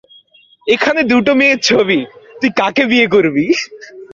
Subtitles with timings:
[0.67, 1.99] এখানে দুটো মেয়ের ছবি
[2.39, 3.45] তুই কাকে বিয়ে করবি?